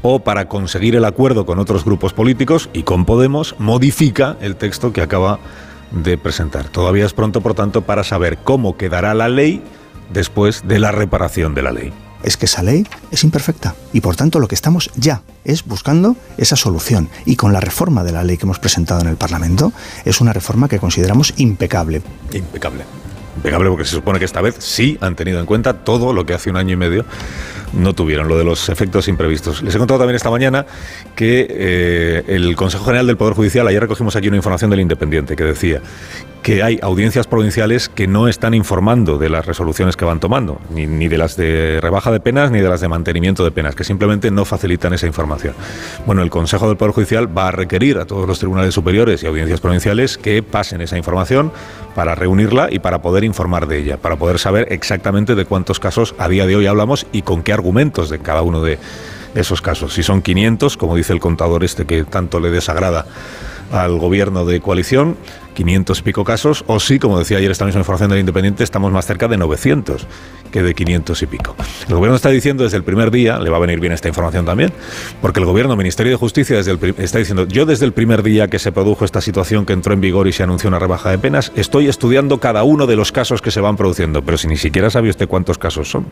o 0.02 0.18
para 0.18 0.48
conseguir 0.48 0.96
el 0.96 1.04
acuerdo 1.04 1.46
con 1.46 1.60
otros 1.60 1.84
grupos 1.84 2.12
políticos 2.12 2.68
y 2.72 2.82
con 2.82 3.04
Podemos 3.06 3.54
modifica 3.58 4.36
el 4.40 4.56
texto 4.56 4.92
que 4.92 5.00
acaba 5.00 5.38
de 5.92 6.18
presentar. 6.18 6.68
Todavía 6.68 7.06
es 7.06 7.14
pronto, 7.14 7.40
por 7.40 7.54
tanto, 7.54 7.82
para 7.82 8.02
saber 8.02 8.38
cómo 8.38 8.76
quedará 8.76 9.14
la 9.14 9.28
ley 9.28 9.62
después 10.12 10.66
de 10.66 10.80
la 10.80 10.90
reparación 10.90 11.54
de 11.54 11.62
la 11.62 11.72
ley. 11.72 11.92
es 12.24 12.36
que 12.36 12.46
esa 12.46 12.62
ley 12.62 12.86
es 13.10 13.22
imperfecta 13.22 13.74
y 13.92 14.00
por 14.00 14.16
tanto 14.16 14.38
lo 14.40 14.48
que 14.48 14.54
estamos 14.54 14.90
ya 14.96 15.22
es 15.44 15.64
buscando 15.64 16.16
esa 16.38 16.56
solución 16.56 17.10
y 17.26 17.36
con 17.36 17.52
la 17.52 17.60
reforma 17.60 18.02
de 18.02 18.12
la 18.12 18.24
ley 18.24 18.38
que 18.38 18.46
hemos 18.46 18.58
presentado 18.58 19.02
en 19.02 19.08
el 19.08 19.16
Parlamento 19.16 19.72
es 20.06 20.20
una 20.22 20.32
reforma 20.32 20.68
que 20.68 20.78
consideramos 20.78 21.34
impecable. 21.36 22.02
Impecable. 22.32 22.84
Impecable 23.36 23.70
porque 23.70 23.84
se 23.84 23.96
supone 23.96 24.18
que 24.18 24.24
esta 24.24 24.40
vez 24.40 24.56
sí 24.58 24.96
han 25.00 25.16
tenido 25.16 25.40
en 25.40 25.46
cuenta 25.46 25.72
todo 25.72 26.12
lo 26.12 26.24
que 26.24 26.34
hace 26.34 26.50
un 26.50 26.56
año 26.56 26.74
y 26.74 26.76
medio 26.76 27.04
no 27.72 27.92
tuvieron, 27.92 28.28
lo 28.28 28.38
de 28.38 28.44
los 28.44 28.68
efectos 28.68 29.08
imprevistos. 29.08 29.62
Les 29.62 29.74
he 29.74 29.78
contado 29.78 29.98
también 29.98 30.16
esta 30.16 30.30
mañana 30.30 30.64
que 31.14 31.46
eh, 31.50 32.24
el 32.28 32.54
Consejo 32.56 32.84
General 32.84 33.06
del 33.06 33.16
Poder 33.16 33.34
Judicial, 33.34 33.66
ayer 33.66 33.80
recogimos 33.80 34.14
aquí 34.16 34.28
una 34.28 34.36
información 34.36 34.70
del 34.70 34.80
Independiente 34.80 35.36
que 35.36 35.44
decía 35.44 35.80
que 36.44 36.62
hay 36.62 36.78
audiencias 36.82 37.26
provinciales 37.26 37.88
que 37.88 38.06
no 38.06 38.28
están 38.28 38.52
informando 38.52 39.16
de 39.16 39.30
las 39.30 39.46
resoluciones 39.46 39.96
que 39.96 40.04
van 40.04 40.20
tomando, 40.20 40.60
ni, 40.68 40.86
ni, 40.86 41.08
de 41.08 41.16
las 41.16 41.38
de 41.38 41.78
rebaja 41.80 42.12
de 42.12 42.20
penas 42.20 42.50
ni 42.50 42.60
de 42.60 42.68
las 42.68 42.82
de 42.82 42.88
mantenimiento 42.88 43.44
de 43.44 43.50
penas, 43.50 43.74
que 43.74 43.82
simplemente 43.82 44.30
no 44.30 44.44
facilitan 44.44 44.92
esa 44.92 45.06
información. 45.06 45.54
Bueno, 46.04 46.20
el 46.20 46.28
Consejo 46.28 46.68
del 46.68 46.76
Poder 46.76 46.92
Judicial 46.92 47.36
va 47.36 47.48
a 47.48 47.50
requerir 47.50 47.96
a 47.96 48.04
todos 48.04 48.28
los 48.28 48.38
tribunales 48.38 48.74
superiores 48.74 49.22
y 49.22 49.26
audiencias 49.26 49.62
provinciales 49.62 50.18
que 50.18 50.42
pasen 50.42 50.82
esa 50.82 50.98
información 50.98 51.50
para 51.94 52.14
reunirla 52.14 52.68
y 52.70 52.78
para 52.78 53.00
poder 53.00 53.24
informar 53.24 53.66
de 53.66 53.78
ella, 53.78 53.96
para 53.96 54.16
poder 54.16 54.38
saber 54.38 54.70
exactamente 54.70 55.34
de 55.34 55.46
cuántos 55.46 55.80
casos 55.80 56.14
a 56.18 56.28
día 56.28 56.46
de 56.46 56.56
hoy 56.56 56.66
hablamos 56.66 57.06
y 57.10 57.22
con 57.22 57.42
qué 57.42 57.54
argumentos 57.54 58.10
de 58.10 58.18
cada 58.18 58.42
uno 58.42 58.60
de 58.60 58.78
esos 59.34 59.62
casos. 59.62 59.94
Si 59.94 60.02
son 60.02 60.20
500, 60.20 60.76
como 60.76 60.94
dice 60.94 61.14
el 61.14 61.20
contador 61.20 61.64
este 61.64 61.86
que 61.86 62.04
tanto 62.04 62.38
le 62.38 62.50
desagrada 62.50 63.06
al 63.72 63.98
gobierno 63.98 64.44
de 64.44 64.60
coalición, 64.60 65.16
500 65.54 65.98
y 65.98 66.02
pico 66.02 66.24
casos, 66.24 66.64
o 66.66 66.78
sí, 66.80 66.98
como 66.98 67.18
decía 67.18 67.38
ayer 67.38 67.50
esta 67.50 67.64
misma 67.64 67.80
información 67.80 68.10
del 68.10 68.20
Independiente, 68.20 68.62
estamos 68.64 68.92
más 68.92 69.06
cerca 69.06 69.28
de 69.28 69.38
900 69.38 70.06
que 70.52 70.62
de 70.62 70.74
500 70.74 71.22
y 71.22 71.26
pico. 71.26 71.56
El 71.88 71.94
gobierno 71.94 72.16
está 72.16 72.28
diciendo 72.28 72.64
desde 72.64 72.76
el 72.76 72.84
primer 72.84 73.10
día, 73.10 73.38
le 73.38 73.50
va 73.50 73.56
a 73.56 73.60
venir 73.60 73.80
bien 73.80 73.92
esta 73.92 74.08
información 74.08 74.44
también, 74.44 74.72
porque 75.22 75.40
el 75.40 75.46
gobierno, 75.46 75.76
Ministerio 75.76 76.12
de 76.12 76.16
Justicia, 76.16 76.56
desde 76.56 76.72
el, 76.72 76.94
está 76.98 77.18
diciendo, 77.18 77.46
yo 77.48 77.66
desde 77.66 77.86
el 77.86 77.92
primer 77.92 78.22
día 78.22 78.48
que 78.48 78.58
se 78.58 78.70
produjo 78.70 79.04
esta 79.04 79.20
situación 79.20 79.64
que 79.66 79.72
entró 79.72 79.94
en 79.94 80.00
vigor 80.00 80.28
y 80.28 80.32
se 80.32 80.42
anunció 80.42 80.68
una 80.68 80.78
rebaja 80.78 81.10
de 81.10 81.18
penas, 81.18 81.50
estoy 81.56 81.88
estudiando 81.88 82.38
cada 82.38 82.62
uno 82.62 82.86
de 82.86 82.96
los 82.96 83.10
casos 83.10 83.40
que 83.40 83.50
se 83.50 83.60
van 83.60 83.76
produciendo, 83.76 84.22
pero 84.22 84.36
si 84.38 84.46
ni 84.46 84.56
siquiera 84.56 84.90
sabe 84.90 85.10
usted 85.10 85.28
cuántos 85.28 85.58
casos 85.58 85.90
son. 85.90 86.06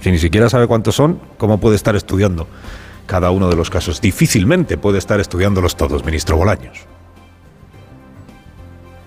Si 0.00 0.10
ni 0.12 0.18
siquiera 0.18 0.48
sabe 0.48 0.68
cuántos 0.68 0.94
son, 0.94 1.20
¿cómo 1.38 1.58
puede 1.58 1.74
estar 1.74 1.96
estudiando 1.96 2.46
cada 3.06 3.30
uno 3.30 3.48
de 3.48 3.56
los 3.56 3.70
casos? 3.70 4.00
Difícilmente 4.00 4.78
puede 4.78 4.98
estar 4.98 5.18
estudiándolos 5.18 5.76
todos, 5.76 6.04
ministro 6.04 6.36
Bolaños 6.36 6.97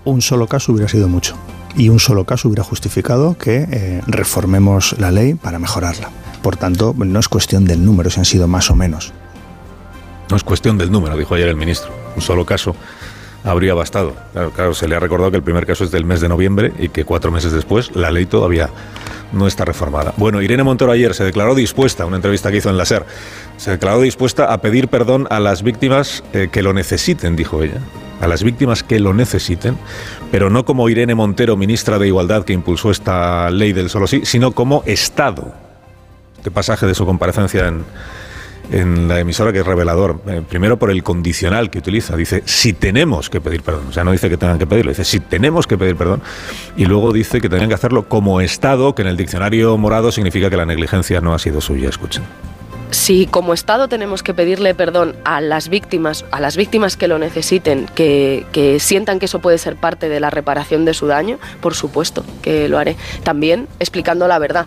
un 0.04 0.22
solo 0.22 0.46
caso 0.46 0.72
hubiera 0.72 0.88
sido 0.88 1.08
mucho. 1.08 1.36
Y 1.76 1.88
un 1.88 2.00
solo 2.00 2.24
caso 2.24 2.48
hubiera 2.48 2.64
justificado 2.64 3.36
que 3.38 3.66
eh, 3.70 4.02
reformemos 4.06 4.96
la 4.98 5.10
ley 5.10 5.34
para 5.34 5.58
mejorarla. 5.58 6.10
Por 6.42 6.56
tanto, 6.56 6.94
no 6.96 7.18
es 7.18 7.28
cuestión 7.28 7.64
del 7.64 7.84
número, 7.84 8.10
si 8.10 8.20
han 8.20 8.26
sido 8.26 8.48
más 8.48 8.70
o 8.70 8.74
menos. 8.74 9.12
No 10.28 10.36
es 10.36 10.44
cuestión 10.44 10.76
del 10.76 10.90
número, 10.90 11.16
dijo 11.16 11.34
ayer 11.34 11.48
el 11.48 11.56
ministro. 11.56 11.90
Un 12.16 12.22
solo 12.22 12.44
caso 12.44 12.74
habría 13.44 13.74
bastado. 13.74 14.14
Claro, 14.54 14.74
se 14.74 14.86
le 14.88 14.96
ha 14.96 15.00
recordado 15.00 15.30
que 15.30 15.36
el 15.36 15.42
primer 15.42 15.66
caso 15.66 15.84
es 15.84 15.90
del 15.90 16.04
mes 16.04 16.20
de 16.20 16.28
noviembre 16.28 16.72
y 16.78 16.88
que 16.88 17.04
cuatro 17.04 17.30
meses 17.30 17.52
después 17.52 17.94
la 17.94 18.10
ley 18.10 18.26
todavía 18.26 18.70
no 19.32 19.46
está 19.46 19.64
reformada. 19.64 20.12
Bueno, 20.16 20.42
Irene 20.42 20.62
Montero 20.62 20.92
ayer 20.92 21.14
se 21.14 21.24
declaró 21.24 21.54
dispuesta, 21.54 22.04
una 22.04 22.16
entrevista 22.16 22.50
que 22.50 22.58
hizo 22.58 22.70
en 22.70 22.76
la 22.76 22.84
SER, 22.84 23.06
se 23.56 23.70
declaró 23.70 24.00
dispuesta 24.00 24.52
a 24.52 24.60
pedir 24.60 24.88
perdón 24.88 25.26
a 25.30 25.40
las 25.40 25.62
víctimas 25.62 26.22
eh, 26.34 26.48
que 26.52 26.62
lo 26.62 26.74
necesiten, 26.74 27.34
dijo 27.34 27.62
ella 27.62 27.80
a 28.22 28.28
las 28.28 28.44
víctimas 28.44 28.84
que 28.84 29.00
lo 29.00 29.12
necesiten, 29.12 29.76
pero 30.30 30.48
no 30.48 30.64
como 30.64 30.88
Irene 30.88 31.14
Montero, 31.16 31.56
ministra 31.56 31.98
de 31.98 32.06
Igualdad, 32.06 32.44
que 32.44 32.52
impulsó 32.52 32.92
esta 32.92 33.50
ley 33.50 33.72
del 33.72 33.90
solo 33.90 34.06
sí, 34.06 34.20
sino 34.24 34.52
como 34.52 34.84
Estado. 34.86 35.52
Este 36.36 36.52
pasaje 36.52 36.86
de 36.86 36.94
su 36.94 37.04
comparecencia 37.04 37.66
en, 37.66 39.08
la 39.08 39.18
emisora 39.18 39.52
que 39.52 39.58
es 39.58 39.66
revelador. 39.66 40.22
Eh, 40.28 40.40
primero 40.48 40.78
por 40.78 40.92
el 40.92 41.02
condicional 41.02 41.68
que 41.68 41.80
utiliza. 41.80 42.16
Dice, 42.16 42.42
si 42.46 42.72
tenemos 42.72 43.28
que 43.28 43.40
pedir 43.40 43.62
perdón. 43.62 43.88
O 43.90 43.92
sea, 43.92 44.04
no 44.04 44.12
dice 44.12 44.30
que 44.30 44.36
tengan 44.36 44.56
que 44.56 44.66
pedirlo, 44.66 44.92
dice, 44.92 45.04
si 45.04 45.18
tenemos 45.18 45.66
que 45.66 45.76
pedir 45.76 45.96
perdón. 45.96 46.22
Y 46.76 46.86
luego 46.86 47.12
dice 47.12 47.40
que 47.40 47.48
tendrían 47.48 47.68
que 47.68 47.74
hacerlo 47.74 48.08
como 48.08 48.40
Estado, 48.40 48.94
que 48.94 49.02
en 49.02 49.08
el 49.08 49.16
diccionario 49.16 49.76
morado 49.76 50.12
significa 50.12 50.48
que 50.48 50.56
la 50.56 50.64
negligencia 50.64 51.20
no 51.20 51.34
ha 51.34 51.40
sido 51.40 51.60
suya. 51.60 51.88
Escuchen 51.88 52.22
si 52.92 53.26
como 53.26 53.54
Estado 53.54 53.88
tenemos 53.88 54.22
que 54.22 54.34
pedirle 54.34 54.74
perdón 54.74 55.16
a 55.24 55.40
las 55.40 55.68
víctimas, 55.68 56.24
a 56.30 56.40
las 56.40 56.56
víctimas 56.56 56.96
que 56.96 57.08
lo 57.08 57.18
necesiten, 57.18 57.86
que, 57.94 58.76
sientan 58.80 59.18
que 59.18 59.24
eso 59.24 59.40
puede 59.40 59.58
ser 59.58 59.76
parte 59.76 60.08
de 60.08 60.20
la 60.20 60.30
reparación 60.30 60.84
de 60.84 60.94
su 60.94 61.06
daño, 61.06 61.38
por 61.60 61.74
supuesto 61.74 62.24
que 62.42 62.68
lo 62.68 62.78
haré. 62.78 62.96
También 63.24 63.66
explicando 63.80 64.28
la 64.28 64.38
verdad. 64.38 64.66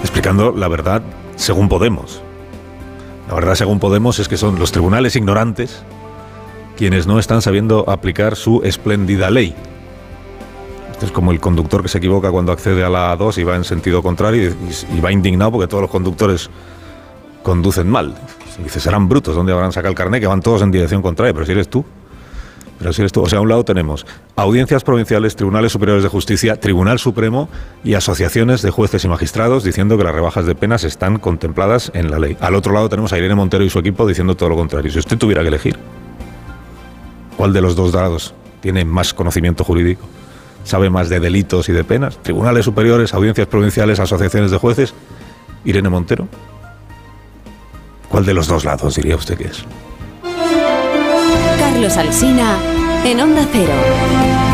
Explicando 0.00 0.52
la 0.52 0.68
verdad 0.68 1.02
según 1.36 1.68
Podemos. 1.68 2.22
La 3.28 3.34
verdad 3.34 3.54
según 3.54 3.78
Podemos 3.78 4.18
es 4.18 4.28
que 4.28 4.36
son 4.36 4.58
los 4.58 4.72
tribunales 4.72 5.14
ignorantes 5.16 5.82
quienes 6.76 7.06
no 7.06 7.18
están 7.18 7.42
sabiendo 7.42 7.88
aplicar 7.90 8.36
su 8.36 8.62
espléndida 8.64 9.30
ley 9.30 9.54
es 11.06 11.12
como 11.12 11.32
el 11.32 11.40
conductor 11.40 11.82
que 11.82 11.88
se 11.88 11.98
equivoca 11.98 12.30
cuando 12.30 12.52
accede 12.52 12.84
a 12.84 12.88
la 12.88 13.16
2 13.16 13.38
y 13.38 13.44
va 13.44 13.56
en 13.56 13.64
sentido 13.64 14.02
contrario 14.02 14.54
y, 14.94 15.00
va 15.00 15.12
indignado 15.12 15.52
porque 15.52 15.66
todos 15.66 15.82
los 15.82 15.90
conductores 15.90 16.50
conducen 17.42 17.88
mal. 17.88 18.14
Dice, 18.62 18.80
serán 18.80 19.08
brutos, 19.08 19.34
¿dónde 19.34 19.52
habrán 19.52 19.72
sacado 19.72 19.90
el 19.90 19.96
carnet? 19.96 20.20
Que 20.20 20.26
van 20.26 20.42
todos 20.42 20.62
en 20.62 20.70
dirección 20.70 21.00
contraria, 21.00 21.32
pero 21.32 21.46
si 21.46 21.52
eres 21.52 21.68
tú. 21.68 21.84
Pero 22.78 22.92
si 22.92 23.02
eres 23.02 23.12
tú. 23.12 23.22
O 23.22 23.28
sea, 23.28 23.38
a 23.38 23.42
un 23.42 23.48
lado 23.48 23.64
tenemos 23.64 24.06
audiencias 24.36 24.84
provinciales, 24.84 25.36
tribunales 25.36 25.72
superiores 25.72 26.02
de 26.02 26.08
justicia, 26.08 26.58
Tribunal 26.58 26.98
Supremo 26.98 27.48
y 27.84 27.94
asociaciones 27.94 28.62
de 28.62 28.70
jueces 28.70 29.04
y 29.04 29.08
magistrados 29.08 29.64
diciendo 29.64 29.96
que 29.96 30.04
las 30.04 30.14
rebajas 30.14 30.46
de 30.46 30.54
penas 30.54 30.84
están 30.84 31.18
contempladas 31.18 31.90
en 31.94 32.10
la 32.10 32.18
ley. 32.18 32.36
Al 32.40 32.54
otro 32.54 32.72
lado 32.72 32.88
tenemos 32.88 33.12
a 33.12 33.18
Irene 33.18 33.34
Montero 33.34 33.64
y 33.64 33.70
su 33.70 33.78
equipo 33.78 34.06
diciendo 34.06 34.34
todo 34.34 34.50
lo 34.50 34.56
contrario. 34.56 34.90
Si 34.90 34.98
usted 34.98 35.18
tuviera 35.18 35.42
que 35.42 35.48
elegir, 35.48 35.78
¿cuál 37.36 37.52
de 37.52 37.60
los 37.60 37.76
dos 37.76 37.94
lados 37.94 38.34
tiene 38.60 38.84
más 38.84 39.14
conocimiento 39.14 39.64
jurídico? 39.64 40.06
Sabe 40.64 40.90
más 40.90 41.08
de 41.08 41.20
delitos 41.20 41.68
y 41.68 41.72
de 41.72 41.84
penas, 41.84 42.18
tribunales 42.22 42.64
superiores, 42.64 43.14
audiencias 43.14 43.46
provinciales, 43.46 44.00
asociaciones 44.00 44.50
de 44.50 44.58
jueces. 44.58 44.94
Irene 45.64 45.88
Montero. 45.88 46.28
¿Cuál 48.08 48.24
de 48.24 48.34
los 48.34 48.48
dos 48.48 48.64
lados 48.64 48.96
diría 48.96 49.16
usted 49.16 49.38
que 49.38 49.44
es? 49.44 49.64
Carlos 51.58 51.96
Alsina 51.96 52.58
en 53.04 53.20
Onda 53.20 53.46
Cero. 53.52 54.49